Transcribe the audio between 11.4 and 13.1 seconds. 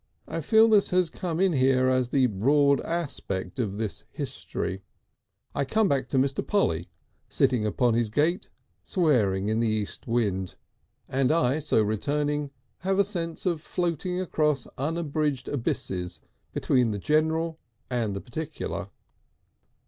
so returning have a